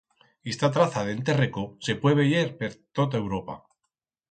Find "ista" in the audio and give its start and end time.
0.53-0.69